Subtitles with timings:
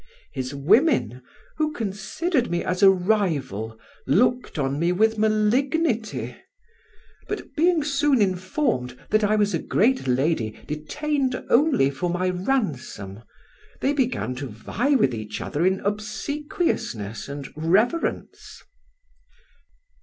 [0.33, 1.21] "His women,
[1.57, 3.77] who considered me as a rival,
[4.07, 6.35] looked on me with malignity;
[7.27, 13.21] but being soon informed that I was a great lady detained only for my ransom,
[13.79, 18.63] they began to vie with each other in obsequiousness and reverence.